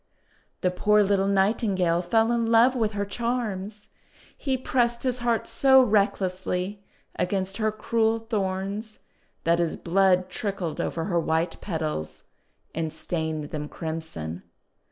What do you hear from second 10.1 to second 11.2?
trickled over her